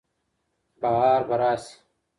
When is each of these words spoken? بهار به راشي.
بهار 0.81 1.21
به 1.27 1.35
راشي. 1.41 1.75